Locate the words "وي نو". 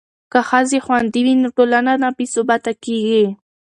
1.25-1.49